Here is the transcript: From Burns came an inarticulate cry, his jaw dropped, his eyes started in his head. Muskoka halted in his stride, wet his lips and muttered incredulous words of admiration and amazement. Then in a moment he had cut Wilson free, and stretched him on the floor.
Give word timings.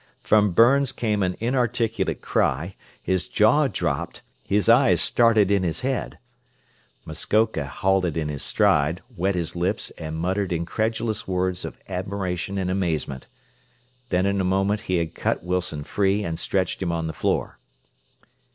From 0.23 0.53
Burns 0.53 0.91
came 0.91 1.21
an 1.21 1.35
inarticulate 1.39 2.21
cry, 2.23 2.75
his 3.03 3.27
jaw 3.27 3.67
dropped, 3.67 4.23
his 4.41 4.67
eyes 4.67 4.99
started 4.99 5.51
in 5.51 5.61
his 5.61 5.81
head. 5.81 6.17
Muskoka 7.05 7.67
halted 7.67 8.17
in 8.17 8.27
his 8.27 8.41
stride, 8.41 9.03
wet 9.15 9.35
his 9.35 9.55
lips 9.55 9.91
and 9.99 10.15
muttered 10.17 10.51
incredulous 10.51 11.27
words 11.27 11.63
of 11.63 11.77
admiration 11.87 12.57
and 12.57 12.71
amazement. 12.71 13.27
Then 14.09 14.25
in 14.25 14.41
a 14.41 14.43
moment 14.43 14.81
he 14.89 14.97
had 14.97 15.13
cut 15.13 15.43
Wilson 15.43 15.83
free, 15.83 16.23
and 16.23 16.39
stretched 16.39 16.81
him 16.81 16.91
on 16.91 17.05
the 17.05 17.13
floor. 17.13 17.59